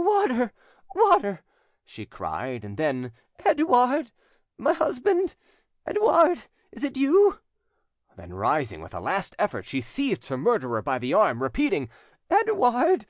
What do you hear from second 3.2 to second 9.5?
"Edouard,—my husband!—Edouard!—is it you?" Then rising with a last